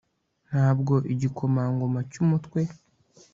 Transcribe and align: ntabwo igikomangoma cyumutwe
ntabwo 0.49 0.93
igikomangoma 1.13 1.99
cyumutwe 2.11 2.61